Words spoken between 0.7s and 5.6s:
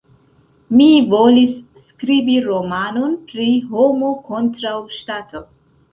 Mi volis skribi romanon pri Homo kontraŭ Ŝtato.